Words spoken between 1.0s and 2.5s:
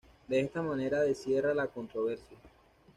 de cierra la controversia.